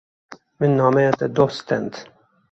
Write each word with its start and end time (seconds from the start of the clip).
Min 0.61 0.71
nameya 0.79 1.11
te 1.19 1.27
doh 1.35 1.53
stend. 1.59 1.93